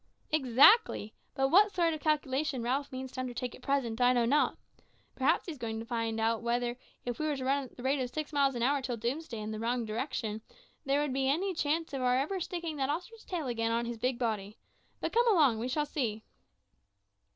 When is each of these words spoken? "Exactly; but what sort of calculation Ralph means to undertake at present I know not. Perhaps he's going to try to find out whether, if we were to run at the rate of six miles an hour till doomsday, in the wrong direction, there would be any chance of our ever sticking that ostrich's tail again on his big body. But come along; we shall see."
"Exactly; 0.31 1.13
but 1.35 1.49
what 1.49 1.71
sort 1.71 1.93
of 1.93 1.99
calculation 1.99 2.63
Ralph 2.63 2.91
means 2.91 3.11
to 3.11 3.19
undertake 3.19 3.53
at 3.53 3.61
present 3.61 4.01
I 4.01 4.13
know 4.13 4.25
not. 4.25 4.57
Perhaps 5.15 5.45
he's 5.45 5.59
going 5.59 5.77
to 5.79 5.85
try 5.85 5.97
to 5.97 6.05
find 6.07 6.19
out 6.19 6.41
whether, 6.41 6.75
if 7.05 7.19
we 7.19 7.27
were 7.27 7.35
to 7.37 7.45
run 7.45 7.65
at 7.65 7.77
the 7.77 7.83
rate 7.83 7.99
of 7.99 8.09
six 8.09 8.33
miles 8.33 8.55
an 8.55 8.63
hour 8.63 8.81
till 8.81 8.97
doomsday, 8.97 9.37
in 9.37 9.51
the 9.51 9.59
wrong 9.59 9.85
direction, 9.85 10.41
there 10.87 11.01
would 11.01 11.13
be 11.13 11.29
any 11.29 11.53
chance 11.53 11.93
of 11.93 12.01
our 12.01 12.17
ever 12.17 12.39
sticking 12.39 12.77
that 12.77 12.89
ostrich's 12.89 13.23
tail 13.25 13.45
again 13.45 13.71
on 13.71 13.85
his 13.85 13.99
big 13.99 14.17
body. 14.17 14.57
But 14.99 15.13
come 15.13 15.27
along; 15.27 15.59
we 15.59 15.67
shall 15.67 15.85
see." 15.85 16.23